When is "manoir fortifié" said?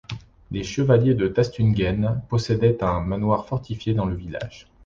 3.01-3.93